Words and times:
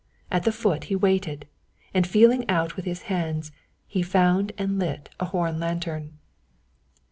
At 0.31 0.45
the 0.45 0.51
foot 0.51 0.85
he 0.85 0.95
waited, 0.95 1.47
and 1.93 2.07
feeling 2.07 2.49
out 2.49 2.75
with 2.75 2.85
his 2.85 3.03
hands 3.03 3.51
he 3.85 4.01
found 4.01 4.51
and 4.57 4.79
lit 4.79 5.09
a 5.19 5.25
horn 5.25 5.59
lantern. 5.59 6.17